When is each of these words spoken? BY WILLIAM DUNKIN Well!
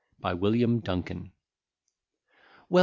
BY 0.19 0.33
WILLIAM 0.33 0.79
DUNKIN 0.79 1.31
Well! 2.69 2.79